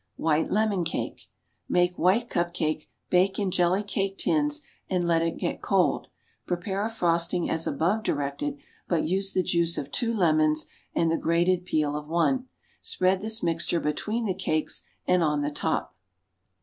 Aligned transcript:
White 0.15 0.49
Lemon 0.49 0.83
Cake. 0.83 1.29
Make 1.69 1.93
"white 1.93 2.27
cup 2.27 2.55
cake," 2.55 2.89
bake 3.11 3.37
in 3.37 3.51
jelly 3.51 3.83
cake 3.83 4.17
tins 4.17 4.63
and 4.89 5.05
let 5.07 5.21
it 5.21 5.37
get 5.37 5.61
cold. 5.61 6.07
Prepare 6.47 6.83
a 6.83 6.89
frosting 6.89 7.47
as 7.51 7.67
above 7.67 8.01
directed, 8.01 8.57
but 8.87 9.03
use 9.07 9.31
the 9.31 9.43
juice 9.43 9.77
of 9.77 9.91
two 9.91 10.11
lemons 10.11 10.65
and 10.95 11.11
the 11.11 11.19
grated 11.19 11.65
peel 11.65 11.95
of 11.95 12.07
one. 12.09 12.47
Spread 12.81 13.21
this 13.21 13.43
mixture 13.43 13.79
between 13.79 14.25
the 14.25 14.33
cakes 14.33 14.81
and 15.05 15.21
on 15.21 15.43
the 15.43 15.51
top. 15.51 15.95